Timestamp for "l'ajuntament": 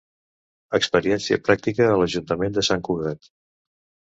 1.99-2.57